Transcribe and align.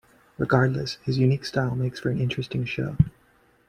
Regardless 0.39 0.95
his 1.03 1.19
unique 1.19 1.45
style 1.45 1.75
makes 1.75 1.99
for 1.99 2.09
an 2.09 2.19
interesting 2.19 2.65
show. 2.65 2.97